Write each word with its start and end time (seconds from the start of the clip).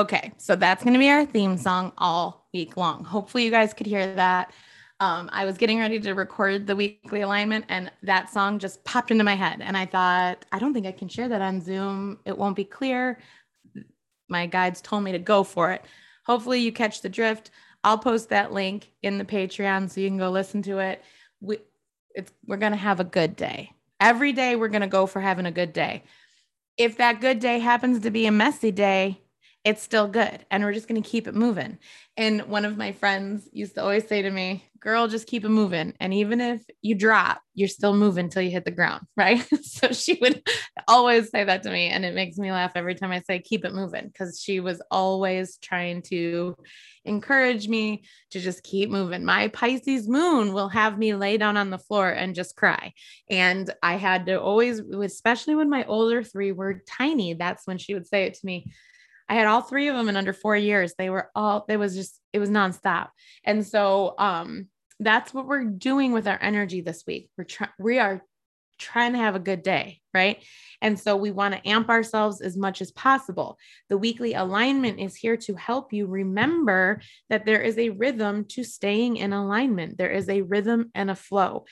Okay, 0.00 0.32
so 0.38 0.56
that's 0.56 0.82
going 0.82 0.94
to 0.94 0.98
be 0.98 1.10
our 1.10 1.26
theme 1.26 1.58
song 1.58 1.92
all 1.98 2.48
week 2.54 2.78
long. 2.78 3.04
Hopefully, 3.04 3.44
you 3.44 3.50
guys 3.50 3.74
could 3.74 3.86
hear 3.86 4.14
that. 4.14 4.50
Um, 4.98 5.28
I 5.30 5.44
was 5.44 5.58
getting 5.58 5.78
ready 5.78 6.00
to 6.00 6.14
record 6.14 6.66
the 6.66 6.74
weekly 6.74 7.20
alignment, 7.20 7.66
and 7.68 7.92
that 8.04 8.30
song 8.30 8.58
just 8.58 8.82
popped 8.82 9.10
into 9.10 9.24
my 9.24 9.34
head. 9.34 9.60
And 9.60 9.76
I 9.76 9.84
thought, 9.84 10.46
I 10.52 10.58
don't 10.58 10.72
think 10.72 10.86
I 10.86 10.92
can 10.92 11.10
share 11.10 11.28
that 11.28 11.42
on 11.42 11.60
Zoom. 11.60 12.18
It 12.24 12.38
won't 12.38 12.56
be 12.56 12.64
clear. 12.64 13.18
My 14.26 14.46
guides 14.46 14.80
told 14.80 15.04
me 15.04 15.12
to 15.12 15.18
go 15.18 15.44
for 15.44 15.70
it. 15.70 15.84
Hopefully, 16.24 16.60
you 16.60 16.72
catch 16.72 17.02
the 17.02 17.10
drift. 17.10 17.50
I'll 17.84 17.98
post 17.98 18.30
that 18.30 18.54
link 18.54 18.92
in 19.02 19.18
the 19.18 19.24
Patreon 19.26 19.90
so 19.90 20.00
you 20.00 20.08
can 20.08 20.16
go 20.16 20.30
listen 20.30 20.62
to 20.62 20.78
it. 20.78 21.04
We, 21.42 21.58
we're 22.46 22.56
going 22.56 22.72
to 22.72 22.78
have 22.78 23.00
a 23.00 23.04
good 23.04 23.36
day. 23.36 23.74
Every 24.00 24.32
day, 24.32 24.56
we're 24.56 24.68
going 24.68 24.80
to 24.80 24.86
go 24.86 25.04
for 25.04 25.20
having 25.20 25.44
a 25.44 25.52
good 25.52 25.74
day. 25.74 26.04
If 26.78 26.96
that 26.96 27.20
good 27.20 27.38
day 27.38 27.58
happens 27.58 28.00
to 28.00 28.10
be 28.10 28.24
a 28.24 28.32
messy 28.32 28.70
day, 28.70 29.20
it's 29.64 29.82
still 29.82 30.08
good. 30.08 30.44
And 30.50 30.64
we're 30.64 30.72
just 30.72 30.88
going 30.88 31.02
to 31.02 31.08
keep 31.08 31.28
it 31.28 31.34
moving. 31.34 31.78
And 32.16 32.42
one 32.42 32.64
of 32.64 32.78
my 32.78 32.92
friends 32.92 33.48
used 33.52 33.74
to 33.74 33.82
always 33.82 34.08
say 34.08 34.22
to 34.22 34.30
me, 34.30 34.64
girl, 34.78 35.06
just 35.06 35.26
keep 35.26 35.44
it 35.44 35.50
moving. 35.50 35.92
And 36.00 36.14
even 36.14 36.40
if 36.40 36.62
you 36.80 36.94
drop, 36.94 37.42
you're 37.54 37.68
still 37.68 37.94
moving 37.94 38.24
until 38.24 38.40
you 38.40 38.50
hit 38.50 38.64
the 38.64 38.70
ground. 38.70 39.06
Right. 39.16 39.46
so 39.62 39.92
she 39.92 40.14
would 40.22 40.42
always 40.88 41.30
say 41.30 41.44
that 41.44 41.62
to 41.64 41.70
me. 41.70 41.88
And 41.88 42.06
it 42.06 42.14
makes 42.14 42.38
me 42.38 42.50
laugh 42.50 42.72
every 42.74 42.94
time 42.94 43.12
I 43.12 43.20
say, 43.20 43.40
keep 43.40 43.66
it 43.66 43.74
moving, 43.74 44.06
because 44.06 44.40
she 44.42 44.60
was 44.60 44.80
always 44.90 45.58
trying 45.58 46.00
to 46.02 46.56
encourage 47.04 47.68
me 47.68 48.04
to 48.30 48.40
just 48.40 48.62
keep 48.62 48.88
moving. 48.88 49.26
My 49.26 49.48
Pisces 49.48 50.08
moon 50.08 50.54
will 50.54 50.70
have 50.70 50.98
me 50.98 51.14
lay 51.14 51.36
down 51.36 51.58
on 51.58 51.68
the 51.68 51.78
floor 51.78 52.08
and 52.08 52.34
just 52.34 52.56
cry. 52.56 52.94
And 53.28 53.70
I 53.82 53.96
had 53.96 54.24
to 54.26 54.40
always, 54.40 54.78
especially 54.78 55.54
when 55.54 55.68
my 55.68 55.84
older 55.84 56.22
three 56.22 56.52
were 56.52 56.82
tiny, 56.88 57.34
that's 57.34 57.66
when 57.66 57.76
she 57.76 57.92
would 57.92 58.06
say 58.06 58.24
it 58.24 58.34
to 58.34 58.46
me 58.46 58.66
I 59.30 59.34
had 59.34 59.46
all 59.46 59.62
three 59.62 59.86
of 59.86 59.96
them 59.96 60.08
in 60.08 60.16
under 60.16 60.32
four 60.32 60.56
years. 60.56 60.94
They 60.98 61.08
were 61.08 61.30
all, 61.36 61.64
it 61.68 61.76
was 61.76 61.94
just, 61.94 62.20
it 62.32 62.40
was 62.40 62.50
nonstop. 62.50 63.10
And 63.44 63.64
so 63.64 64.16
um, 64.18 64.66
that's 64.98 65.32
what 65.32 65.46
we're 65.46 65.64
doing 65.64 66.10
with 66.10 66.26
our 66.26 66.38
energy 66.42 66.80
this 66.80 67.04
week. 67.06 67.30
We're 67.38 67.44
trying, 67.44 67.70
we 67.78 68.00
are 68.00 68.24
trying 68.76 69.12
to 69.12 69.18
have 69.18 69.36
a 69.36 69.40
good 69.40 69.62
day, 69.62 70.00
right? 70.12 70.42
And 70.82 70.98
so 70.98 71.14
we 71.14 71.30
want 71.30 71.54
to 71.54 71.68
amp 71.68 71.90
ourselves 71.90 72.40
as 72.40 72.56
much 72.56 72.82
as 72.82 72.90
possible. 72.90 73.56
The 73.88 73.98
weekly 73.98 74.34
alignment 74.34 74.98
is 74.98 75.14
here 75.14 75.36
to 75.36 75.54
help 75.54 75.92
you 75.92 76.06
remember 76.06 77.00
that 77.28 77.46
there 77.46 77.60
is 77.60 77.78
a 77.78 77.90
rhythm 77.90 78.46
to 78.46 78.64
staying 78.64 79.18
in 79.18 79.32
alignment. 79.32 79.96
There 79.96 80.10
is 80.10 80.28
a 80.28 80.42
rhythm 80.42 80.90
and 80.92 81.08
a 81.08 81.14
flow. 81.14 81.66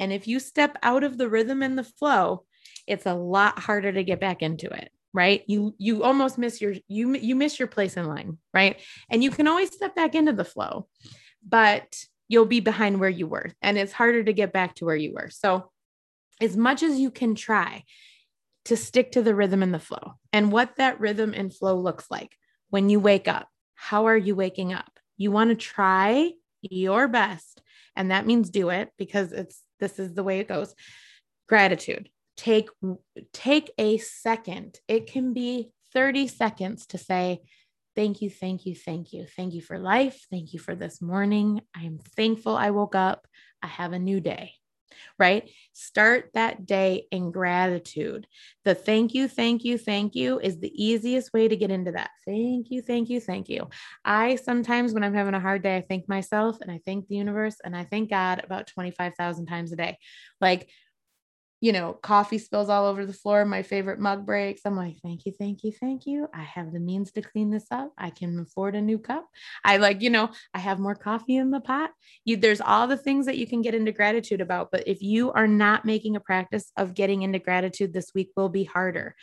And 0.00 0.12
if 0.12 0.26
you 0.26 0.40
step 0.40 0.76
out 0.82 1.04
of 1.04 1.16
the 1.16 1.28
rhythm 1.28 1.62
and 1.62 1.78
the 1.78 1.84
flow, 1.84 2.44
it's 2.88 3.06
a 3.06 3.14
lot 3.14 3.60
harder 3.60 3.92
to 3.92 4.02
get 4.02 4.18
back 4.18 4.42
into 4.42 4.66
it 4.66 4.90
right? 5.14 5.42
You 5.46 5.74
you 5.78 6.02
almost 6.02 6.36
miss 6.36 6.60
your 6.60 6.74
you 6.88 7.14
you 7.14 7.34
miss 7.34 7.58
your 7.58 7.68
place 7.68 7.96
in 7.96 8.06
line 8.06 8.36
right? 8.52 8.80
And 9.08 9.24
you 9.24 9.30
can 9.30 9.48
always 9.48 9.72
step 9.72 9.94
back 9.96 10.14
into 10.14 10.32
the 10.32 10.44
flow 10.44 10.88
but 11.46 12.04
you'll 12.28 12.46
be 12.46 12.60
behind 12.60 13.00
where 13.00 13.10
you 13.10 13.26
were 13.26 13.52
and 13.62 13.78
it's 13.78 13.92
harder 13.92 14.24
to 14.24 14.32
get 14.32 14.52
back 14.52 14.74
to 14.76 14.84
where 14.84 14.96
you 14.96 15.14
were. 15.14 15.30
So 15.30 15.70
as 16.40 16.56
much 16.56 16.82
as 16.82 16.98
you 16.98 17.10
can 17.10 17.34
try 17.34 17.84
to 18.64 18.76
stick 18.76 19.12
to 19.12 19.22
the 19.22 19.34
rhythm 19.34 19.62
and 19.62 19.72
the 19.72 19.78
flow 19.78 20.14
and 20.32 20.50
what 20.50 20.76
that 20.76 20.98
rhythm 21.00 21.32
and 21.34 21.54
flow 21.54 21.78
looks 21.78 22.10
like 22.10 22.36
when 22.70 22.90
you 22.90 22.98
wake 22.98 23.28
up 23.28 23.48
how 23.74 24.06
are 24.06 24.16
you 24.16 24.34
waking 24.34 24.72
up? 24.72 24.98
You 25.16 25.30
want 25.30 25.50
to 25.50 25.56
try 25.56 26.32
your 26.62 27.06
best 27.08 27.60
and 27.94 28.10
that 28.10 28.26
means 28.26 28.50
do 28.50 28.70
it 28.70 28.90
because 28.96 29.32
it's 29.32 29.62
this 29.78 29.98
is 29.98 30.14
the 30.14 30.22
way 30.22 30.40
it 30.40 30.48
goes. 30.48 30.74
Gratitude 31.48 32.08
take 32.36 32.68
take 33.32 33.70
a 33.78 33.98
second. 33.98 34.78
It 34.88 35.06
can 35.06 35.32
be 35.32 35.70
30 35.92 36.26
seconds 36.26 36.86
to 36.86 36.98
say 36.98 37.40
thank 37.94 38.20
you 38.20 38.30
thank 38.30 38.66
you 38.66 38.74
thank 38.74 39.12
you. 39.12 39.26
Thank 39.36 39.54
you 39.54 39.62
for 39.62 39.78
life. 39.78 40.26
Thank 40.30 40.52
you 40.52 40.58
for 40.58 40.74
this 40.74 41.00
morning. 41.00 41.60
I'm 41.74 41.98
thankful 42.16 42.56
i 42.56 42.70
woke 42.70 42.94
up. 42.94 43.26
I 43.62 43.68
have 43.68 43.92
a 43.92 43.98
new 43.98 44.20
day. 44.20 44.52
Right? 45.18 45.50
Start 45.72 46.30
that 46.34 46.66
day 46.66 47.06
in 47.10 47.32
gratitude. 47.32 48.28
The 48.64 48.76
thank 48.76 49.12
you 49.12 49.26
thank 49.26 49.64
you 49.64 49.76
thank 49.76 50.14
you 50.14 50.38
is 50.38 50.58
the 50.58 50.72
easiest 50.72 51.32
way 51.32 51.48
to 51.48 51.56
get 51.56 51.72
into 51.72 51.92
that. 51.92 52.10
Thank 52.24 52.70
you 52.70 52.80
thank 52.80 53.08
you 53.10 53.20
thank 53.20 53.48
you. 53.48 53.68
I 54.04 54.36
sometimes 54.36 54.92
when 54.92 55.02
i'm 55.02 55.14
having 55.14 55.34
a 55.34 55.40
hard 55.40 55.62
day 55.62 55.76
i 55.78 55.80
thank 55.88 56.08
myself 56.08 56.58
and 56.60 56.70
i 56.70 56.80
thank 56.84 57.08
the 57.08 57.16
universe 57.16 57.56
and 57.64 57.76
i 57.76 57.84
thank 57.84 58.10
god 58.10 58.42
about 58.44 58.68
25000 58.68 59.46
times 59.46 59.72
a 59.72 59.76
day. 59.76 59.98
Like 60.40 60.68
you 61.64 61.72
know, 61.72 61.94
coffee 61.94 62.36
spills 62.36 62.68
all 62.68 62.84
over 62.84 63.06
the 63.06 63.12
floor. 63.14 63.42
My 63.46 63.62
favorite 63.62 63.98
mug 63.98 64.26
breaks. 64.26 64.60
I'm 64.66 64.76
like, 64.76 64.98
thank 65.02 65.24
you, 65.24 65.32
thank 65.32 65.64
you, 65.64 65.72
thank 65.72 66.04
you. 66.04 66.28
I 66.34 66.42
have 66.42 66.74
the 66.74 66.78
means 66.78 67.10
to 67.12 67.22
clean 67.22 67.50
this 67.50 67.64
up. 67.70 67.90
I 67.96 68.10
can 68.10 68.38
afford 68.38 68.76
a 68.76 68.82
new 68.82 68.98
cup. 68.98 69.26
I 69.64 69.78
like, 69.78 70.02
you 70.02 70.10
know, 70.10 70.28
I 70.52 70.58
have 70.58 70.78
more 70.78 70.94
coffee 70.94 71.38
in 71.38 71.50
the 71.50 71.60
pot. 71.60 71.92
You, 72.26 72.36
there's 72.36 72.60
all 72.60 72.86
the 72.86 72.98
things 72.98 73.24
that 73.24 73.38
you 73.38 73.46
can 73.46 73.62
get 73.62 73.74
into 73.74 73.92
gratitude 73.92 74.42
about. 74.42 74.72
But 74.72 74.86
if 74.86 75.00
you 75.00 75.32
are 75.32 75.46
not 75.46 75.86
making 75.86 76.16
a 76.16 76.20
practice 76.20 76.70
of 76.76 76.92
getting 76.92 77.22
into 77.22 77.38
gratitude 77.38 77.94
this 77.94 78.12
week, 78.14 78.28
will 78.36 78.50
be 78.50 78.64
harder. 78.64 79.16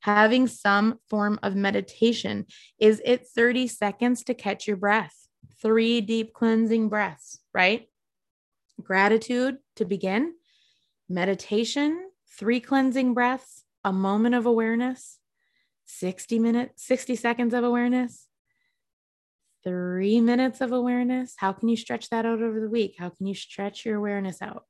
Having 0.00 0.46
some 0.46 1.00
form 1.10 1.38
of 1.42 1.54
meditation 1.54 2.46
is 2.78 3.02
it 3.04 3.26
30 3.26 3.68
seconds 3.68 4.24
to 4.24 4.32
catch 4.32 4.66
your 4.66 4.78
breath, 4.78 5.28
three 5.60 6.00
deep 6.00 6.32
cleansing 6.32 6.88
breaths, 6.88 7.40
right? 7.52 7.90
Gratitude 8.82 9.58
to 9.76 9.84
begin 9.84 10.32
meditation, 11.08 12.10
three 12.38 12.60
cleansing 12.60 13.14
breaths, 13.14 13.64
a 13.84 13.92
moment 13.92 14.34
of 14.34 14.46
awareness, 14.46 15.18
60 15.86 16.38
minutes, 16.38 16.86
60 16.86 17.16
seconds 17.16 17.54
of 17.54 17.64
awareness, 17.64 18.26
three 19.62 20.20
minutes 20.20 20.60
of 20.60 20.72
awareness. 20.72 21.34
How 21.36 21.52
can 21.52 21.68
you 21.68 21.76
stretch 21.76 22.10
that 22.10 22.26
out 22.26 22.42
over 22.42 22.60
the 22.60 22.68
week? 22.68 22.96
How 22.98 23.10
can 23.10 23.26
you 23.26 23.34
stretch 23.34 23.84
your 23.84 23.96
awareness 23.96 24.40
out? 24.42 24.64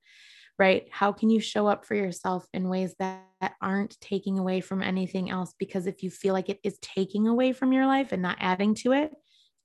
Right? 0.59 0.89
How 0.91 1.13
can 1.13 1.31
you 1.31 1.41
show 1.41 1.67
up 1.67 1.85
for 1.85 1.97
yourself 1.97 2.47
in 2.53 2.69
ways 2.69 2.95
that, 3.01 3.23
that 3.41 3.55
aren't 3.61 4.01
taking 4.01 4.39
away 4.39 4.61
from 4.61 4.83
anything 4.83 5.31
else? 5.31 5.53
Because 5.59 5.87
if 5.87 6.03
you 6.03 6.11
feel 6.11 6.33
like 6.33 6.49
it 6.49 6.61
is 6.63 6.79
taking 6.81 7.27
away 7.27 7.53
from 7.53 7.73
your 7.73 7.87
life 7.87 8.13
and 8.13 8.23
not 8.23 8.39
adding 8.41 8.75
to 8.77 8.93
it, 8.93 9.13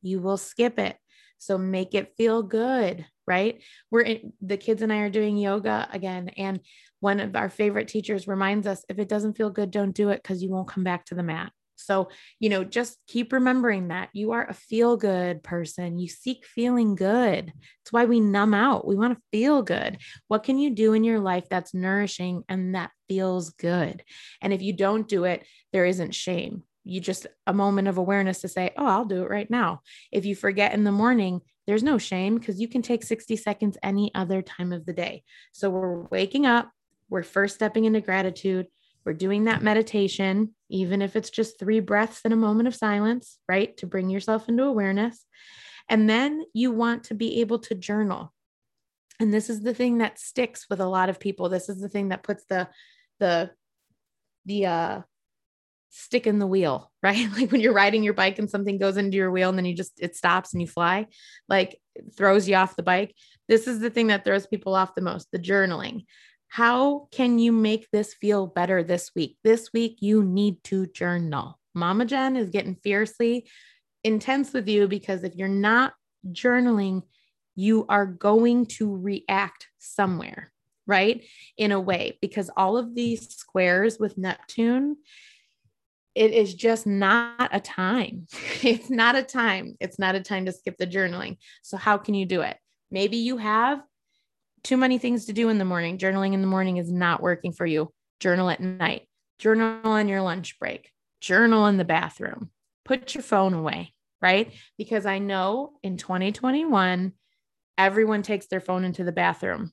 you 0.01 0.19
will 0.19 0.37
skip 0.37 0.79
it. 0.79 0.97
So 1.37 1.57
make 1.57 1.93
it 1.93 2.15
feel 2.17 2.41
good, 2.41 3.05
right? 3.29 3.61
We're 3.91 4.01
in, 4.01 4.33
the 4.41 4.57
kids 4.57 4.81
and 4.81 4.91
I 4.91 4.97
are 4.97 5.09
doing 5.09 5.37
yoga 5.37 5.87
again. 5.93 6.29
And 6.35 6.59
one 6.99 7.19
of 7.19 7.35
our 7.35 7.49
favorite 7.49 7.87
teachers 7.87 8.27
reminds 8.27 8.67
us 8.67 8.83
if 8.89 8.99
it 8.99 9.07
doesn't 9.07 9.37
feel 9.37 9.51
good, 9.51 9.71
don't 9.71 9.95
do 9.95 10.09
it 10.09 10.21
because 10.21 10.43
you 10.43 10.49
won't 10.49 10.67
come 10.67 10.83
back 10.83 11.05
to 11.05 11.15
the 11.15 11.23
mat. 11.23 11.51
So, 11.77 12.09
you 12.39 12.49
know, 12.49 12.65
just 12.65 12.97
keep 13.07 13.31
remembering 13.31 13.87
that 13.87 14.09
you 14.11 14.33
are 14.33 14.45
a 14.45 14.53
feel 14.53 14.97
good 14.97 15.43
person. 15.43 15.97
You 15.97 16.09
seek 16.09 16.45
feeling 16.45 16.95
good. 16.95 17.53
It's 17.81 17.93
why 17.93 18.03
we 18.03 18.19
numb 18.19 18.53
out. 18.53 18.85
We 18.85 18.95
want 18.97 19.17
to 19.17 19.23
feel 19.31 19.61
good. 19.61 19.97
What 20.27 20.43
can 20.43 20.59
you 20.59 20.71
do 20.71 20.91
in 20.93 21.05
your 21.05 21.19
life 21.19 21.47
that's 21.49 21.73
nourishing 21.73 22.43
and 22.49 22.75
that 22.75 22.91
feels 23.07 23.51
good? 23.51 24.03
And 24.41 24.51
if 24.51 24.61
you 24.61 24.73
don't 24.73 25.07
do 25.07 25.23
it, 25.23 25.45
there 25.71 25.85
isn't 25.85 26.13
shame 26.13 26.63
you 26.89 26.99
just 26.99 27.27
a 27.47 27.53
moment 27.53 27.87
of 27.87 27.97
awareness 27.97 28.41
to 28.41 28.47
say, 28.47 28.71
Oh, 28.77 28.85
I'll 28.85 29.05
do 29.05 29.23
it 29.23 29.29
right 29.29 29.49
now. 29.49 29.81
If 30.11 30.25
you 30.25 30.35
forget 30.35 30.73
in 30.73 30.83
the 30.83 30.91
morning, 30.91 31.41
there's 31.67 31.83
no 31.83 31.97
shame 31.97 32.37
because 32.37 32.59
you 32.59 32.67
can 32.67 32.81
take 32.81 33.03
60 33.03 33.35
seconds 33.35 33.77
any 33.83 34.11
other 34.15 34.41
time 34.41 34.73
of 34.73 34.85
the 34.85 34.93
day. 34.93 35.23
So 35.51 35.69
we're 35.69 36.01
waking 36.07 36.45
up, 36.45 36.71
we're 37.09 37.23
first 37.23 37.55
stepping 37.55 37.85
into 37.85 38.01
gratitude, 38.01 38.67
we're 39.05 39.13
doing 39.13 39.45
that 39.45 39.61
meditation, 39.61 40.55
even 40.69 41.01
if 41.01 41.15
it's 41.15 41.29
just 41.29 41.59
three 41.59 41.79
breaths 41.79 42.21
and 42.25 42.33
a 42.33 42.37
moment 42.37 42.67
of 42.67 42.75
silence, 42.75 43.37
right? 43.47 43.75
To 43.77 43.87
bring 43.87 44.09
yourself 44.09 44.49
into 44.49 44.63
awareness. 44.63 45.25
And 45.89 46.09
then 46.09 46.43
you 46.53 46.71
want 46.71 47.05
to 47.05 47.13
be 47.13 47.41
able 47.41 47.59
to 47.59 47.75
journal. 47.75 48.33
And 49.19 49.33
this 49.33 49.49
is 49.49 49.61
the 49.61 49.73
thing 49.73 49.99
that 49.99 50.19
sticks 50.19 50.67
with 50.69 50.79
a 50.79 50.87
lot 50.87 51.09
of 51.09 51.19
people. 51.19 51.49
This 51.49 51.69
is 51.69 51.81
the 51.81 51.89
thing 51.89 52.09
that 52.09 52.23
puts 52.23 52.45
the, 52.45 52.67
the, 53.19 53.51
the, 54.45 54.65
uh, 54.65 55.01
stick 55.89 56.27
in 56.27 56.39
the 56.39 56.47
wheel, 56.47 56.91
right? 57.03 57.29
Like 57.31 57.51
when 57.51 57.61
you're 57.61 57.73
riding 57.73 58.03
your 58.03 58.13
bike 58.13 58.39
and 58.39 58.49
something 58.49 58.77
goes 58.77 58.97
into 58.97 59.17
your 59.17 59.31
wheel 59.31 59.49
and 59.49 59.57
then 59.57 59.65
you 59.65 59.75
just 59.75 59.99
it 59.99 60.15
stops 60.15 60.53
and 60.53 60.61
you 60.61 60.67
fly, 60.67 61.07
like 61.47 61.79
throws 62.15 62.47
you 62.47 62.55
off 62.55 62.75
the 62.75 62.83
bike. 62.83 63.15
This 63.47 63.67
is 63.67 63.79
the 63.79 63.89
thing 63.89 64.07
that 64.07 64.23
throws 64.23 64.47
people 64.47 64.75
off 64.75 64.95
the 64.95 65.01
most, 65.01 65.31
the 65.31 65.39
journaling. 65.39 66.05
How 66.47 67.07
can 67.11 67.37
you 67.37 67.51
make 67.51 67.87
this 67.91 68.13
feel 68.13 68.47
better 68.47 68.83
this 68.83 69.11
week? 69.15 69.37
This 69.43 69.71
week 69.73 69.97
you 70.01 70.23
need 70.23 70.63
to 70.65 70.87
journal. 70.87 71.59
Mama 71.75 72.05
Jen 72.05 72.35
is 72.35 72.49
getting 72.49 72.75
fiercely 72.75 73.47
intense 74.03 74.53
with 74.53 74.67
you 74.67 74.87
because 74.87 75.23
if 75.23 75.35
you're 75.35 75.47
not 75.47 75.93
journaling, 76.27 77.03
you 77.55 77.85
are 77.89 78.05
going 78.05 78.65
to 78.65 78.95
react 78.95 79.67
somewhere, 79.77 80.51
right? 80.87 81.23
In 81.57 81.71
a 81.71 81.79
way, 81.79 82.17
because 82.21 82.49
all 82.55 82.77
of 82.77 82.95
these 82.95 83.29
squares 83.35 83.99
with 83.99 84.17
Neptune 84.17 84.97
it 86.15 86.31
is 86.31 86.53
just 86.53 86.87
not 86.87 87.49
a 87.51 87.59
time. 87.59 88.27
it's 88.63 88.89
not 88.89 89.15
a 89.15 89.23
time. 89.23 89.75
It's 89.79 89.99
not 89.99 90.15
a 90.15 90.21
time 90.21 90.45
to 90.45 90.51
skip 90.51 90.77
the 90.77 90.87
journaling. 90.87 91.37
So, 91.61 91.77
how 91.77 91.97
can 91.97 92.13
you 92.13 92.25
do 92.25 92.41
it? 92.41 92.57
Maybe 92.91 93.17
you 93.17 93.37
have 93.37 93.81
too 94.63 94.77
many 94.77 94.97
things 94.97 95.25
to 95.25 95.33
do 95.33 95.49
in 95.49 95.57
the 95.57 95.65
morning. 95.65 95.97
Journaling 95.97 96.33
in 96.33 96.41
the 96.41 96.47
morning 96.47 96.77
is 96.77 96.91
not 96.91 97.21
working 97.21 97.51
for 97.51 97.65
you. 97.65 97.91
Journal 98.19 98.49
at 98.49 98.59
night, 98.59 99.03
journal 99.37 99.79
on 99.83 100.07
your 100.07 100.21
lunch 100.21 100.59
break, 100.59 100.91
journal 101.21 101.65
in 101.67 101.77
the 101.77 101.85
bathroom. 101.85 102.51
put 102.83 103.13
your 103.13 103.21
phone 103.21 103.53
away, 103.53 103.93
right? 104.21 104.51
Because 104.77 105.05
I 105.05 105.19
know 105.19 105.73
in 105.83 105.95
2021, 105.95 107.13
everyone 107.77 108.23
takes 108.23 108.47
their 108.47 108.59
phone 108.59 108.83
into 108.83 109.03
the 109.03 109.11
bathroom. 109.11 109.71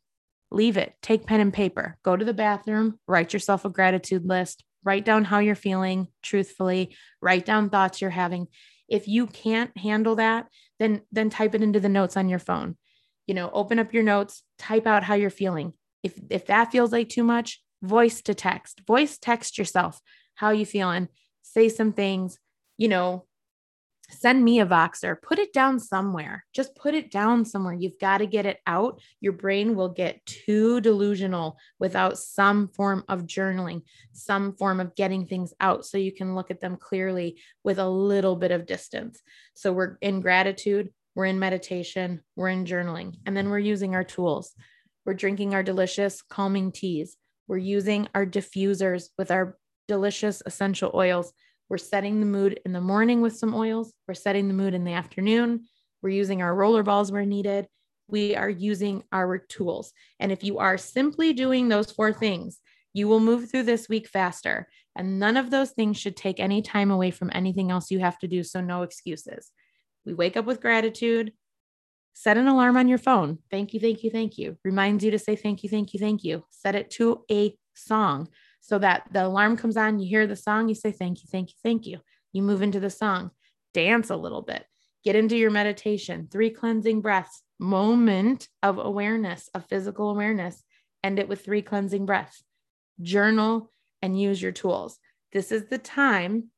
Leave 0.52 0.76
it, 0.76 0.94
take 1.02 1.26
pen 1.26 1.40
and 1.40 1.52
paper, 1.52 1.98
go 2.04 2.16
to 2.16 2.24
the 2.24 2.34
bathroom, 2.34 3.00
write 3.08 3.32
yourself 3.32 3.64
a 3.64 3.70
gratitude 3.70 4.24
list, 4.24 4.62
write 4.86 5.04
down 5.04 5.24
how 5.24 5.40
you're 5.40 5.56
feeling 5.56 6.06
truthfully, 6.22 6.96
write 7.20 7.44
down 7.44 7.68
thoughts 7.68 8.00
you're 8.00 8.10
having. 8.10 8.46
If 8.88 9.08
you 9.08 9.26
can't 9.26 9.76
handle 9.76 10.14
that, 10.14 10.46
then 10.78 11.02
then 11.10 11.28
type 11.28 11.54
it 11.54 11.62
into 11.62 11.80
the 11.80 11.88
notes 11.88 12.16
on 12.16 12.28
your 12.28 12.38
phone. 12.38 12.76
You 13.26 13.34
know, 13.34 13.50
open 13.52 13.80
up 13.80 13.92
your 13.92 14.04
notes, 14.04 14.44
type 14.58 14.86
out 14.86 15.02
how 15.02 15.14
you're 15.14 15.28
feeling. 15.28 15.72
If 16.04 16.14
if 16.30 16.46
that 16.46 16.70
feels 16.70 16.92
like 16.92 17.08
too 17.08 17.24
much, 17.24 17.60
voice 17.82 18.22
to 18.22 18.34
text. 18.34 18.80
Voice 18.86 19.18
text 19.18 19.58
yourself 19.58 20.00
how 20.36 20.50
you 20.50 20.64
feeling. 20.64 21.08
Say 21.42 21.68
some 21.68 21.92
things, 21.92 22.38
you 22.78 22.88
know, 22.88 23.26
send 24.10 24.44
me 24.44 24.60
a 24.60 24.66
Voxer, 24.66 25.20
put 25.20 25.38
it 25.38 25.52
down 25.52 25.80
somewhere. 25.80 26.44
Just 26.52 26.74
put 26.76 26.94
it 26.94 27.10
down 27.10 27.44
somewhere. 27.44 27.74
You've 27.74 27.98
got 27.98 28.18
to 28.18 28.26
get 28.26 28.46
it 28.46 28.58
out. 28.66 29.00
Your 29.20 29.32
brain 29.32 29.74
will 29.74 29.88
get 29.88 30.24
too 30.26 30.80
delusional 30.80 31.58
without 31.78 32.18
some 32.18 32.68
form 32.68 33.04
of 33.08 33.22
journaling, 33.22 33.82
some 34.12 34.54
form 34.54 34.80
of 34.80 34.94
getting 34.94 35.26
things 35.26 35.52
out 35.60 35.84
so 35.84 35.98
you 35.98 36.12
can 36.12 36.34
look 36.34 36.50
at 36.50 36.60
them 36.60 36.76
clearly 36.76 37.40
with 37.64 37.78
a 37.78 37.88
little 37.88 38.36
bit 38.36 38.52
of 38.52 38.66
distance. 38.66 39.20
So 39.54 39.72
we're 39.72 39.96
in 40.00 40.20
gratitude, 40.20 40.90
we're 41.14 41.26
in 41.26 41.38
meditation, 41.38 42.22
we're 42.36 42.50
in 42.50 42.64
journaling, 42.64 43.16
and 43.26 43.36
then 43.36 43.50
we're 43.50 43.58
using 43.58 43.94
our 43.94 44.04
tools. 44.04 44.54
We're 45.04 45.14
drinking 45.14 45.54
our 45.54 45.62
delicious 45.62 46.22
calming 46.22 46.72
teas. 46.72 47.16
We're 47.48 47.58
using 47.58 48.08
our 48.14 48.26
diffusers 48.26 49.08
with 49.16 49.30
our 49.30 49.56
delicious 49.88 50.42
essential 50.44 50.90
oils 50.94 51.32
we're 51.68 51.78
setting 51.78 52.20
the 52.20 52.26
mood 52.26 52.60
in 52.64 52.72
the 52.72 52.80
morning 52.80 53.20
with 53.22 53.36
some 53.36 53.54
oils. 53.54 53.92
We're 54.06 54.14
setting 54.14 54.48
the 54.48 54.54
mood 54.54 54.74
in 54.74 54.84
the 54.84 54.92
afternoon. 54.92 55.66
We're 56.02 56.10
using 56.10 56.42
our 56.42 56.54
roller 56.54 56.82
balls 56.82 57.10
where 57.10 57.24
needed. 57.24 57.66
We 58.08 58.36
are 58.36 58.48
using 58.48 59.02
our 59.12 59.38
tools. 59.38 59.92
And 60.20 60.30
if 60.30 60.44
you 60.44 60.58
are 60.58 60.78
simply 60.78 61.32
doing 61.32 61.68
those 61.68 61.90
four 61.90 62.12
things, 62.12 62.60
you 62.92 63.08
will 63.08 63.20
move 63.20 63.50
through 63.50 63.64
this 63.64 63.88
week 63.88 64.08
faster. 64.08 64.68
And 64.96 65.18
none 65.18 65.36
of 65.36 65.50
those 65.50 65.72
things 65.72 65.96
should 65.96 66.16
take 66.16 66.38
any 66.38 66.62
time 66.62 66.90
away 66.90 67.10
from 67.10 67.30
anything 67.34 67.70
else 67.70 67.90
you 67.90 67.98
have 67.98 68.18
to 68.20 68.28
do. 68.28 68.44
So, 68.44 68.60
no 68.60 68.82
excuses. 68.82 69.50
We 70.04 70.14
wake 70.14 70.36
up 70.36 70.44
with 70.44 70.60
gratitude. 70.60 71.32
Set 72.14 72.38
an 72.38 72.46
alarm 72.46 72.76
on 72.76 72.88
your 72.88 72.96
phone. 72.96 73.40
Thank 73.50 73.74
you, 73.74 73.80
thank 73.80 74.02
you, 74.02 74.10
thank 74.10 74.38
you. 74.38 74.56
Reminds 74.64 75.04
you 75.04 75.10
to 75.10 75.18
say 75.18 75.36
thank 75.36 75.62
you, 75.62 75.68
thank 75.68 75.92
you, 75.92 76.00
thank 76.00 76.24
you. 76.24 76.44
Set 76.50 76.74
it 76.74 76.90
to 76.92 77.24
a 77.30 77.54
song 77.74 78.28
so 78.66 78.80
that 78.80 79.04
the 79.12 79.24
alarm 79.24 79.56
comes 79.56 79.76
on, 79.76 80.00
you 80.00 80.08
hear 80.08 80.26
the 80.26 80.34
song, 80.34 80.68
you 80.68 80.74
say, 80.74 80.90
Thank 80.90 81.22
you, 81.22 81.28
thank 81.30 81.50
you, 81.50 81.54
thank 81.62 81.86
you. 81.86 82.00
You 82.32 82.42
move 82.42 82.62
into 82.62 82.80
the 82.80 82.90
song, 82.90 83.30
dance 83.72 84.10
a 84.10 84.16
little 84.16 84.42
bit, 84.42 84.64
get 85.04 85.14
into 85.14 85.36
your 85.36 85.52
meditation, 85.52 86.26
three 86.28 86.50
cleansing 86.50 87.00
breaths, 87.00 87.42
moment 87.60 88.48
of 88.64 88.78
awareness, 88.78 89.48
of 89.54 89.66
physical 89.66 90.10
awareness, 90.10 90.64
end 91.04 91.20
it 91.20 91.28
with 91.28 91.44
three 91.44 91.62
cleansing 91.62 92.06
breaths, 92.06 92.42
journal 93.00 93.70
and 94.02 94.20
use 94.20 94.42
your 94.42 94.52
tools. 94.52 94.98
This 95.32 95.52
is 95.52 95.66
the 95.66 95.78
time 95.78 96.50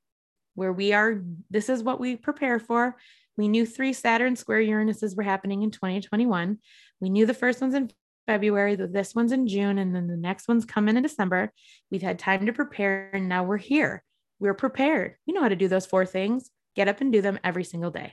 where 0.55 0.73
we 0.73 0.95
are, 0.95 1.23
this 1.51 1.69
is 1.69 1.83
what 1.83 2.01
we 2.01 2.17
prepare 2.17 2.59
for. 2.59 2.97
We 3.37 3.49
knew 3.49 3.67
three 3.67 3.93
Saturn 3.93 4.35
square 4.35 4.63
Uranuses 4.63 5.15
were 5.15 5.23
happening 5.23 5.63
in 5.63 5.71
2021. 5.71 6.59
We 7.01 7.11
knew 7.11 7.27
the 7.27 7.35
first 7.35 7.61
one's 7.61 7.75
in 7.75 7.91
February, 8.29 8.77
this 8.77 9.15
one's 9.15 9.33
in 9.33 9.49
June, 9.49 9.79
and 9.79 9.97
then 9.97 10.07
the 10.07 10.17
next 10.17 10.49
one's 10.49 10.67
coming 10.67 10.99
in 10.99 11.03
December. 11.03 11.51
We've 11.91 12.03
had 12.03 12.19
time 12.19 12.45
to 12.45 12.53
prepare, 12.53 13.11
and 13.15 13.27
now 13.27 13.43
we're 13.43 13.57
here. 13.57 14.05
We're 14.39 14.53
prepared. 14.53 15.15
You 15.25 15.33
know 15.33 15.41
how 15.41 15.49
to 15.49 15.57
do 15.57 15.67
those 15.67 15.87
four 15.87 16.05
things. 16.05 16.51
Get 16.77 16.89
up 16.89 17.01
and 17.01 17.11
do 17.11 17.23
them 17.23 17.39
every 17.43 17.65
single 17.65 17.91
day. 17.91 18.13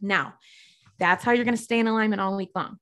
Now, 0.00 0.34
that's 1.00 1.24
how 1.24 1.32
you're 1.32 1.44
going 1.44 1.56
to 1.56 1.62
stay 1.62 1.80
in 1.80 1.88
alignment 1.88 2.20
all 2.20 2.36
week 2.36 2.52
long. 2.54 2.78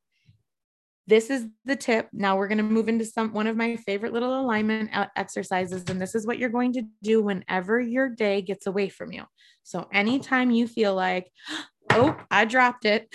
This 1.06 1.31
is 1.31 1.46
the 1.64 1.75
tip. 1.75 2.08
Now 2.12 2.37
we're 2.37 2.49
going 2.49 2.58
to 2.58 2.64
move 2.64 2.88
into 2.88 3.06
some 3.06 3.32
one 3.32 3.46
of 3.46 3.56
my 3.56 3.76
favorite 3.76 4.12
little 4.12 4.38
alignment 4.40 4.90
uh, 4.94 5.06
exercises 5.16 5.84
and 5.88 6.00
this 6.00 6.14
is 6.14 6.26
what 6.26 6.38
you're 6.38 6.49
going 6.49 6.72
to 6.75 6.82
do 7.02 7.20
whenever 7.20 7.81
your 7.81 8.08
day 8.08 8.40
gets 8.40 8.69
away 8.69 8.88
from 8.88 9.10
you. 9.10 9.25
So 9.64 9.88
anytime 9.93 10.52
you 10.52 10.69
feel 10.69 10.94
like 10.94 11.28
oh, 11.94 12.17
I 12.31 12.44
dropped 12.44 12.85
it. 12.85 13.09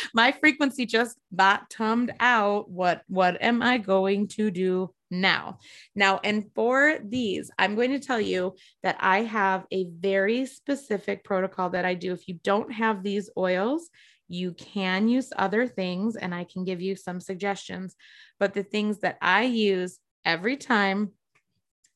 My 0.14 0.32
frequency 0.32 0.86
just 0.86 1.18
bottomed 1.30 2.12
out. 2.20 2.70
What 2.70 3.02
what 3.08 3.40
am 3.42 3.62
I 3.62 3.78
going 3.78 4.28
to 4.28 4.50
do 4.50 4.94
now? 5.10 5.58
Now, 5.94 6.20
and 6.22 6.50
for 6.54 6.98
these, 7.02 7.50
I'm 7.58 7.74
going 7.74 7.90
to 7.90 7.98
tell 7.98 8.20
you 8.20 8.54
that 8.82 8.96
I 9.00 9.22
have 9.22 9.64
a 9.70 9.86
very 9.98 10.46
specific 10.46 11.24
protocol 11.24 11.70
that 11.70 11.84
I 11.84 11.94
do. 11.94 12.12
If 12.12 12.28
you 12.28 12.38
don't 12.44 12.72
have 12.72 13.02
these 13.02 13.30
oils, 13.36 13.88
you 14.28 14.52
can 14.52 15.08
use 15.08 15.32
other 15.36 15.66
things 15.66 16.16
and 16.16 16.34
I 16.34 16.44
can 16.44 16.64
give 16.64 16.80
you 16.80 16.96
some 16.96 17.20
suggestions. 17.20 17.96
But 18.38 18.54
the 18.54 18.62
things 18.62 19.00
that 19.00 19.18
I 19.20 19.44
use 19.44 19.98
every 20.24 20.56
time 20.56 21.12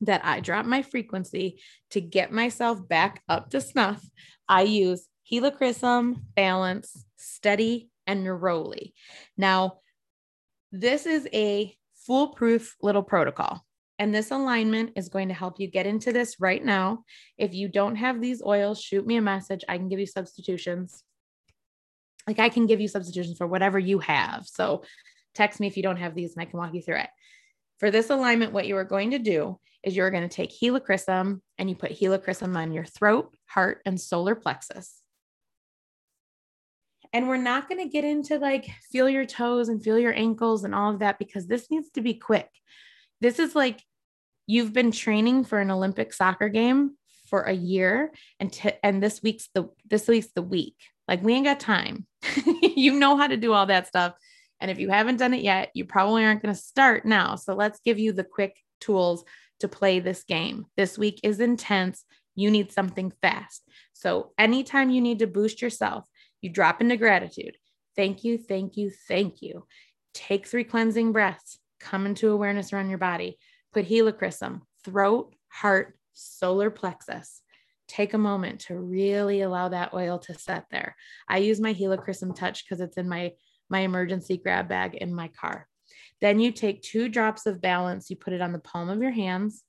that 0.01 0.23
I 0.23 0.39
drop 0.39 0.65
my 0.65 0.83
frequency 0.83 1.59
to 1.91 2.01
get 2.01 2.31
myself 2.31 2.87
back 2.87 3.23
up 3.27 3.49
to 3.51 3.61
snuff, 3.61 4.03
I 4.47 4.63
use 4.63 5.07
Helichrysum, 5.31 6.21
Balance, 6.35 7.05
Steady, 7.17 7.89
and 8.05 8.25
Neroli. 8.25 8.93
Now, 9.37 9.79
this 10.71 11.05
is 11.05 11.27
a 11.33 11.75
foolproof 12.05 12.75
little 12.81 13.03
protocol. 13.03 13.63
And 13.99 14.13
this 14.13 14.31
alignment 14.31 14.91
is 14.95 15.09
going 15.09 15.27
to 15.29 15.33
help 15.33 15.59
you 15.59 15.67
get 15.67 15.87
into 15.87 16.13
this 16.13 16.39
right 16.39 16.63
now. 16.63 17.03
If 17.37 17.53
you 17.53 17.67
don't 17.67 17.95
have 17.95 18.21
these 18.21 18.43
oils, 18.43 18.79
shoot 18.79 19.05
me 19.05 19.17
a 19.17 19.21
message. 19.21 19.63
I 19.67 19.77
can 19.77 19.89
give 19.89 19.99
you 19.99 20.05
substitutions. 20.05 21.03
Like 22.27 22.39
I 22.39 22.49
can 22.49 22.67
give 22.67 22.79
you 22.79 22.87
substitutions 22.87 23.37
for 23.37 23.47
whatever 23.47 23.79
you 23.79 23.99
have. 23.99 24.45
So 24.45 24.83
text 25.33 25.59
me 25.59 25.67
if 25.67 25.77
you 25.77 25.83
don't 25.83 25.97
have 25.97 26.13
these 26.13 26.35
and 26.35 26.41
I 26.41 26.45
can 26.45 26.59
walk 26.59 26.73
you 26.73 26.81
through 26.81 26.97
it. 26.97 27.09
For 27.79 27.89
this 27.89 28.09
alignment, 28.09 28.53
what 28.53 28.67
you 28.67 28.77
are 28.77 28.83
going 28.83 29.11
to 29.11 29.19
do 29.19 29.59
is 29.83 29.95
you're 29.95 30.11
going 30.11 30.27
to 30.27 30.35
take 30.35 30.51
helichrysum 30.51 31.41
and 31.57 31.69
you 31.69 31.75
put 31.75 31.97
helichrysum 31.97 32.55
on 32.55 32.71
your 32.71 32.85
throat, 32.85 33.35
heart, 33.47 33.81
and 33.85 33.99
solar 33.99 34.35
plexus. 34.35 35.01
And 37.13 37.27
we're 37.27 37.37
not 37.37 37.69
going 37.69 37.83
to 37.83 37.89
get 37.89 38.03
into 38.03 38.37
like 38.37 38.69
feel 38.91 39.09
your 39.09 39.25
toes 39.25 39.69
and 39.69 39.83
feel 39.83 39.97
your 39.97 40.13
ankles 40.13 40.63
and 40.63 40.75
all 40.75 40.91
of 40.91 40.99
that 40.99 41.19
because 41.19 41.47
this 41.47 41.69
needs 41.71 41.89
to 41.91 42.01
be 42.01 42.13
quick. 42.13 42.49
This 43.21 43.39
is 43.39 43.55
like 43.55 43.81
you've 44.45 44.73
been 44.73 44.91
training 44.91 45.45
for 45.45 45.59
an 45.59 45.71
Olympic 45.71 46.13
soccer 46.13 46.49
game 46.49 46.97
for 47.29 47.41
a 47.41 47.53
year 47.53 48.11
and 48.39 48.51
t- 48.51 48.71
and 48.83 49.03
this 49.03 49.21
week's 49.21 49.49
the 49.53 49.69
this 49.89 50.07
week's 50.07 50.31
the 50.33 50.41
week. 50.41 50.75
Like 51.07 51.23
we 51.23 51.33
ain't 51.33 51.45
got 51.45 51.59
time. 51.59 52.05
you 52.61 52.93
know 52.99 53.17
how 53.17 53.27
to 53.27 53.37
do 53.37 53.53
all 53.53 53.65
that 53.65 53.87
stuff. 53.87 54.13
And 54.59 54.71
if 54.71 54.79
you 54.79 54.89
haven't 54.89 55.17
done 55.17 55.33
it 55.33 55.41
yet, 55.41 55.71
you 55.73 55.85
probably 55.85 56.25
aren't 56.25 56.41
going 56.41 56.53
to 56.53 56.59
start 56.59 57.05
now. 57.05 57.35
So 57.35 57.53
let's 57.53 57.79
give 57.79 57.99
you 57.99 58.11
the 58.11 58.23
quick 58.23 58.57
tools 58.81 59.23
to 59.59 59.67
play 59.67 59.99
this 59.99 60.23
game. 60.23 60.65
This 60.75 60.97
week 60.97 61.19
is 61.23 61.39
intense. 61.39 62.03
You 62.35 62.51
need 62.51 62.71
something 62.71 63.11
fast. 63.21 63.63
So 63.93 64.31
anytime 64.37 64.89
you 64.89 65.01
need 65.01 65.19
to 65.19 65.27
boost 65.27 65.61
yourself, 65.61 66.05
you 66.41 66.49
drop 66.49 66.81
into 66.81 66.97
gratitude. 66.97 67.57
Thank 67.95 68.23
you, 68.23 68.37
thank 68.37 68.77
you, 68.77 68.91
thank 69.07 69.41
you. 69.41 69.65
Take 70.13 70.47
three 70.47 70.63
cleansing 70.63 71.11
breaths. 71.11 71.59
Come 71.79 72.05
into 72.05 72.31
awareness 72.31 72.73
around 72.73 72.89
your 72.89 72.97
body. 72.97 73.37
Put 73.73 73.87
helichrysum, 73.87 74.61
throat, 74.83 75.35
heart, 75.49 75.97
solar 76.13 76.69
plexus. 76.69 77.41
Take 77.87 78.13
a 78.13 78.17
moment 78.17 78.61
to 78.61 78.77
really 78.77 79.41
allow 79.41 79.69
that 79.69 79.93
oil 79.93 80.19
to 80.19 80.33
set 80.33 80.65
there. 80.71 80.95
I 81.29 81.37
use 81.37 81.59
my 81.59 81.73
helichrysum 81.73 82.35
touch 82.35 82.65
because 82.65 82.81
it's 82.81 82.97
in 82.97 83.07
my 83.07 83.33
my 83.69 83.79
emergency 83.79 84.37
grab 84.37 84.69
bag 84.69 84.95
in 84.95 85.13
my 85.13 85.27
car. 85.27 85.67
Then 86.21 86.39
you 86.39 86.51
take 86.51 86.81
two 86.81 87.09
drops 87.09 87.45
of 87.45 87.61
balance, 87.61 88.09
you 88.09 88.15
put 88.15 88.33
it 88.33 88.41
on 88.41 88.53
the 88.53 88.59
palm 88.59 88.89
of 88.89 89.01
your 89.01 89.11
hands. 89.11 89.63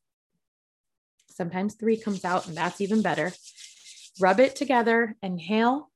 Sometimes 1.31 1.75
three 1.75 1.97
comes 1.97 2.25
out, 2.25 2.47
and 2.47 2.57
that's 2.57 2.81
even 2.81 3.03
better. 3.03 3.33
Rub 4.21 4.41
it 4.41 4.57
together, 4.57 5.17
inhale, 5.23 5.91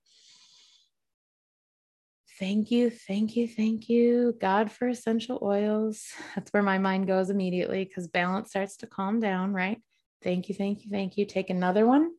Thank 2.39 2.71
you, 2.71 2.91
thank 2.91 3.37
you, 3.37 3.47
thank 3.47 3.89
you, 3.89 4.35
God, 4.41 4.73
for 4.73 4.89
essential 4.89 5.39
oils. 5.43 6.07
That's 6.35 6.51
where 6.53 6.63
my 6.63 6.79
mind 6.79 7.07
goes 7.07 7.31
immediately 7.31 7.85
because 7.85 8.09
balance 8.09 8.51
starts 8.51 8.77
to 8.79 8.87
calm 8.87 9.21
down, 9.21 9.53
right? 9.53 9.81
Thank 10.23 10.49
you, 10.49 10.55
thank 10.55 10.85
you, 10.85 10.91
thank 10.91 11.17
you. 11.17 11.27
Take 11.27 11.51
another 11.51 11.87
one. 11.87 12.11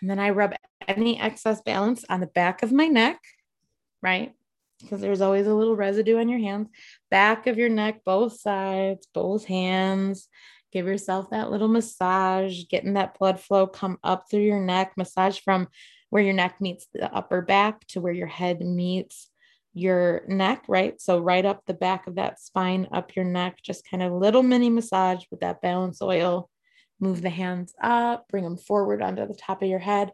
And 0.00 0.10
then 0.10 0.18
I 0.18 0.30
rub 0.30 0.54
any 0.86 1.20
excess 1.20 1.62
balance 1.62 2.04
on 2.08 2.20
the 2.20 2.26
back 2.26 2.62
of 2.62 2.72
my 2.72 2.86
neck, 2.86 3.20
right? 4.02 4.34
Because 4.80 5.00
there's 5.00 5.20
always 5.20 5.46
a 5.46 5.54
little 5.54 5.76
residue 5.76 6.18
on 6.18 6.28
your 6.28 6.38
hands, 6.38 6.68
back 7.10 7.46
of 7.46 7.58
your 7.58 7.68
neck, 7.68 8.02
both 8.04 8.40
sides, 8.40 9.06
both 9.12 9.44
hands. 9.44 10.28
Give 10.72 10.86
yourself 10.86 11.30
that 11.30 11.50
little 11.50 11.68
massage, 11.68 12.64
getting 12.68 12.94
that 12.94 13.18
blood 13.18 13.40
flow 13.40 13.66
come 13.66 13.98
up 14.04 14.30
through 14.30 14.42
your 14.42 14.60
neck, 14.60 14.92
massage 14.96 15.40
from 15.40 15.68
where 16.10 16.22
your 16.22 16.34
neck 16.34 16.60
meets 16.60 16.86
the 16.92 17.12
upper 17.12 17.42
back 17.42 17.86
to 17.88 18.00
where 18.00 18.12
your 18.12 18.26
head 18.26 18.60
meets 18.60 19.28
your 19.72 20.22
neck, 20.26 20.64
right? 20.68 21.00
So, 21.00 21.18
right 21.18 21.44
up 21.44 21.62
the 21.66 21.74
back 21.74 22.06
of 22.06 22.16
that 22.16 22.40
spine, 22.40 22.88
up 22.92 23.14
your 23.14 23.24
neck, 23.24 23.58
just 23.62 23.88
kind 23.88 24.02
of 24.02 24.12
little 24.12 24.42
mini 24.42 24.70
massage 24.70 25.24
with 25.30 25.40
that 25.40 25.62
balance 25.62 26.02
oil. 26.02 26.50
Move 26.98 27.22
the 27.22 27.30
hands 27.30 27.72
up, 27.82 28.26
bring 28.28 28.44
them 28.44 28.58
forward 28.58 29.00
onto 29.00 29.26
the 29.26 29.34
top 29.34 29.62
of 29.62 29.68
your 29.68 29.78
head. 29.78 30.12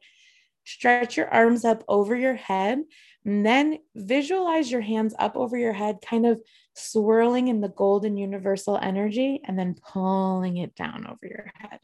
Stretch 0.66 1.16
your 1.16 1.28
arms 1.28 1.64
up 1.64 1.84
over 1.86 2.16
your 2.16 2.34
head, 2.34 2.82
and 3.24 3.46
then 3.46 3.78
visualize 3.94 4.68
your 4.70 4.80
hands 4.80 5.14
up 5.16 5.36
over 5.36 5.56
your 5.56 5.72
head, 5.72 5.98
kind 6.04 6.26
of 6.26 6.40
swirling 6.74 7.46
in 7.46 7.60
the 7.60 7.68
golden 7.68 8.16
universal 8.16 8.76
energy, 8.76 9.40
and 9.44 9.56
then 9.56 9.76
pulling 9.92 10.56
it 10.56 10.74
down 10.74 11.06
over 11.06 11.20
your 11.22 11.52
head. 11.54 11.78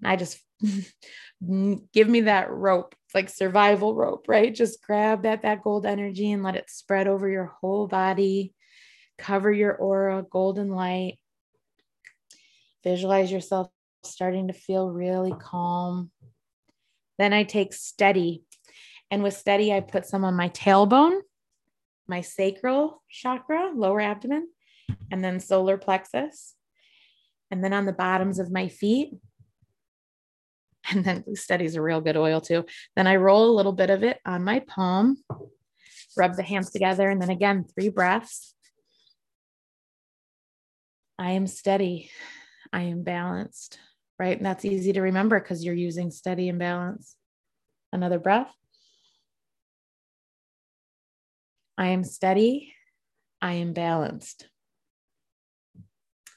And 0.00 0.12
I 0.12 0.14
just 0.14 0.38
give 1.92 2.08
me 2.08 2.20
that 2.20 2.52
rope, 2.52 2.94
like 3.14 3.28
survival 3.28 3.96
rope, 3.96 4.26
right? 4.28 4.54
Just 4.54 4.80
grab 4.80 5.24
that 5.24 5.42
that 5.42 5.64
gold 5.64 5.84
energy 5.84 6.30
and 6.30 6.44
let 6.44 6.54
it 6.54 6.70
spread 6.70 7.08
over 7.08 7.28
your 7.28 7.46
whole 7.60 7.88
body. 7.88 8.54
Cover 9.18 9.50
your 9.50 9.74
aura, 9.74 10.24
golden 10.30 10.70
light. 10.70 11.18
Visualize 12.84 13.32
yourself 13.32 13.68
starting 14.04 14.48
to 14.48 14.52
feel 14.52 14.88
really 14.88 15.34
calm. 15.36 16.12
Then 17.18 17.32
I 17.32 17.44
take 17.44 17.72
steady. 17.72 18.42
And 19.10 19.22
with 19.22 19.36
steady, 19.36 19.72
I 19.72 19.80
put 19.80 20.06
some 20.06 20.24
on 20.24 20.34
my 20.34 20.48
tailbone, 20.48 21.20
my 22.08 22.20
sacral 22.20 23.02
chakra, 23.08 23.70
lower 23.74 24.00
abdomen, 24.00 24.48
and 25.10 25.22
then 25.22 25.40
solar 25.40 25.78
plexus. 25.78 26.54
And 27.50 27.62
then 27.62 27.72
on 27.72 27.86
the 27.86 27.92
bottoms 27.92 28.38
of 28.38 28.50
my 28.50 28.68
feet, 28.68 29.10
and 30.90 31.04
then 31.04 31.36
Steady 31.36 31.64
is 31.64 31.76
a 31.76 31.82
real 31.82 32.00
good 32.00 32.16
oil 32.16 32.40
too. 32.40 32.64
Then 32.96 33.06
I 33.06 33.16
roll 33.16 33.50
a 33.50 33.56
little 33.56 33.72
bit 33.72 33.90
of 33.90 34.02
it 34.02 34.20
on 34.26 34.44
my 34.44 34.60
palm, 34.60 35.16
rub 36.16 36.34
the 36.34 36.42
hands 36.42 36.70
together, 36.70 37.08
and 37.08 37.20
then 37.20 37.30
again, 37.30 37.64
three 37.64 37.88
breaths. 37.88 38.54
I 41.18 41.32
am 41.32 41.46
steady. 41.46 42.10
I 42.72 42.82
am 42.82 43.02
balanced, 43.02 43.78
right? 44.18 44.36
And 44.36 44.46
that's 44.46 44.64
easy 44.64 44.92
to 44.92 45.02
remember 45.02 45.40
because 45.40 45.64
you're 45.64 45.74
using 45.74 46.10
steady 46.10 46.48
and 46.48 46.58
balance. 46.58 47.16
Another 47.92 48.18
breath. 48.18 48.52
I 51.76 51.88
am 51.88 52.04
steady. 52.04 52.74
I 53.42 53.54
am 53.54 53.72
balanced. 53.72 54.48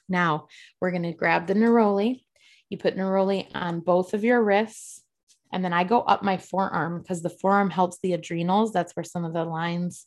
Now 0.08 0.48
we're 0.80 0.90
going 0.90 1.02
to 1.02 1.12
grab 1.12 1.46
the 1.46 1.54
neroli 1.54 2.22
you 2.68 2.76
put 2.76 2.96
neroli 2.96 3.48
on 3.54 3.80
both 3.80 4.14
of 4.14 4.24
your 4.24 4.42
wrists. 4.42 5.02
And 5.52 5.64
then 5.64 5.72
I 5.72 5.84
go 5.84 6.00
up 6.00 6.22
my 6.22 6.36
forearm 6.36 7.00
because 7.00 7.22
the 7.22 7.30
forearm 7.30 7.70
helps 7.70 7.98
the 8.02 8.12
adrenals. 8.12 8.72
That's 8.72 8.94
where 8.94 9.04
some 9.04 9.24
of 9.24 9.32
the 9.32 9.44
lines 9.44 10.06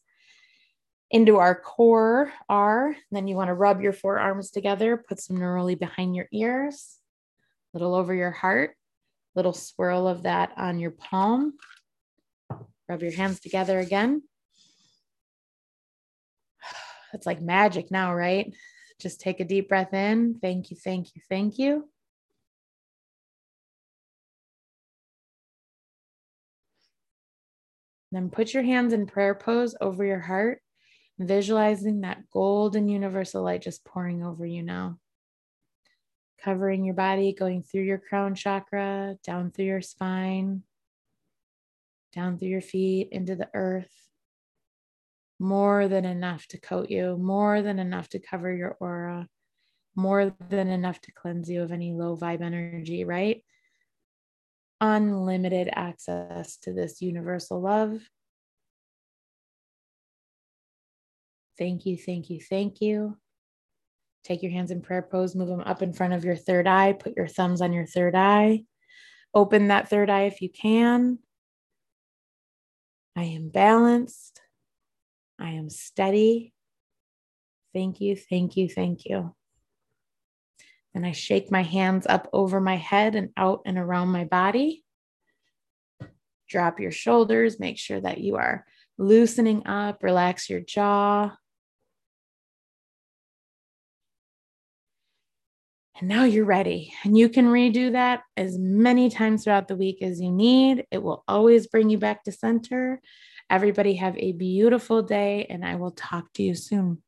into 1.10 1.38
our 1.38 1.60
core 1.60 2.32
are. 2.48 2.96
Then 3.12 3.28
you 3.28 3.36
want 3.36 3.48
to 3.48 3.56
rub 3.56 3.82
your 3.82 3.94
forearms 3.94 4.52
together, 4.52 4.98
put 4.98 5.20
some 5.20 5.38
neroli 5.38 5.78
behind 5.78 6.16
your 6.16 6.28
ears, 6.32 6.98
little 7.74 7.96
over 7.96 8.14
your 8.14 8.32
heart, 8.32 8.76
little 9.36 9.54
swirl 9.54 10.08
of 10.08 10.24
that 10.24 10.52
on 10.58 10.80
your 10.80 10.92
palm. 10.92 11.54
Rub 12.90 13.02
your 13.02 13.14
hands 13.14 13.40
together 13.40 13.80
again. 13.80 14.24
It's 17.14 17.26
like 17.26 17.42
magic 17.42 17.92
now, 17.92 18.16
right? 18.16 18.54
Just 19.02 19.20
take 19.20 19.42
a 19.42 19.46
deep 19.46 19.68
breath 19.68 19.94
in. 19.94 20.40
Thank 20.42 20.72
you, 20.72 20.78
thank 20.78 21.14
you, 21.14 21.22
thank 21.28 21.58
you. 21.58 21.90
Then 28.14 28.30
put 28.30 28.54
your 28.54 28.64
hands 28.64 28.94
in 28.94 29.08
prayer 29.08 29.36
pose 29.36 29.76
over 29.82 30.06
your 30.06 30.20
heart, 30.20 30.62
visualizing 31.18 32.02
that 32.02 32.30
golden 32.32 32.88
universal 32.88 33.44
light 33.44 33.62
just 33.62 33.84
pouring 33.86 34.24
over 34.24 34.46
you 34.46 34.64
now. 34.64 35.01
Covering 36.44 36.84
your 36.86 36.96
body, 36.96 37.34
going 37.34 37.64
through 37.64 37.84
your 37.84 38.00
crown 38.00 38.36
chakra, 38.36 39.16
down 39.24 39.52
through 39.52 39.66
your 39.66 39.82
spine, 39.82 40.64
down 42.14 42.38
through 42.38 42.50
your 42.50 42.62
feet, 42.62 43.10
into 43.12 43.36
the 43.36 43.50
earth. 43.54 43.94
More 45.40 45.88
than 45.88 46.06
enough 46.06 46.48
to 46.48 46.60
coat 46.60 46.90
you, 46.90 47.18
more 47.18 47.62
than 47.62 47.80
enough 47.80 48.10
to 48.10 48.20
cover 48.20 48.52
your 48.54 48.78
aura, 48.80 49.28
more 49.96 50.36
than 50.50 50.68
enough 50.68 51.00
to 51.02 51.12
cleanse 51.12 51.50
you 51.50 51.62
of 51.62 51.72
any 51.72 51.94
low 51.94 52.18
vibe 52.18 52.42
energy, 52.42 53.04
right? 53.04 53.44
unlimited 54.82 55.70
access 55.72 56.58
to 56.58 56.74
this 56.74 57.02
universal 57.02 57.62
love. 57.62 58.02
Thank 61.58 61.86
you, 61.86 61.96
thank 61.96 62.32
you, 62.32 62.42
thank 62.42 62.82
you. 62.82 63.18
Take 64.24 64.44
your 64.44 64.52
hands 64.52 64.72
in 64.72 64.82
prayer 64.82 65.02
pose, 65.02 65.36
move 65.36 65.48
them 65.48 65.62
up 65.62 65.82
in 65.82 65.94
front 65.94 66.14
of 66.14 66.24
your 66.24 66.36
third 66.36 66.68
eye, 66.68 66.94
put 66.94 67.18
your 67.18 67.28
thumbs 67.28 67.62
on 67.62 67.74
your 67.74 67.86
third 67.86 68.16
eye. 68.16 68.64
Open 69.34 69.70
that 69.70 69.90
third 69.90 70.10
eye 70.10 70.24
if 70.24 70.42
you 70.42 70.50
can. 70.50 71.20
I 73.16 73.24
am 73.24 73.50
balanced. 73.50 74.42
I 75.40 75.52
am 75.52 75.70
steady. 75.70 76.54
Thank 77.74 78.02
you, 78.02 78.16
thank 78.16 78.58
you, 78.58 78.70
thank 78.70 79.06
you. 79.06 79.36
And 80.94 81.06
I 81.06 81.14
shake 81.14 81.52
my 81.52 81.64
hands 81.64 82.06
up 82.08 82.30
over 82.34 82.60
my 82.60 82.76
head 82.76 83.16
and 83.16 83.30
out 83.38 83.62
and 83.66 83.78
around 83.78 84.10
my 84.10 84.26
body. 84.26 84.84
Drop 86.50 86.80
your 86.80 86.92
shoulders, 86.92 87.60
make 87.60 87.78
sure 87.78 88.02
that 88.02 88.18
you 88.18 88.36
are 88.36 88.66
loosening 88.98 89.66
up, 89.66 90.04
relax 90.04 90.50
your 90.50 90.60
jaw. 90.60 91.34
And 96.02 96.10
now 96.10 96.24
you're 96.24 96.46
ready. 96.46 96.94
And 97.04 97.16
you 97.16 97.30
can 97.30 97.46
redo 97.46 97.92
that 97.92 98.24
as 98.36 98.58
many 98.58 99.10
times 99.12 99.44
throughout 99.44 99.68
the 99.68 99.76
week 99.76 100.02
as 100.02 100.20
you 100.20 100.32
need. 100.32 100.88
It 100.90 101.04
will 101.04 101.24
always 101.28 101.68
bring 101.68 101.92
you 101.92 102.00
back 102.00 102.24
to 102.24 102.32
center. 102.32 103.00
Everybody 103.52 103.94
have 103.96 104.18
a 104.18 104.32
beautiful 104.32 105.04
day, 105.04 105.46
and 105.48 105.64
I 105.64 105.76
will 105.76 105.92
talk 105.92 106.34
to 106.34 106.44
you 106.44 106.56
soon. 106.56 107.04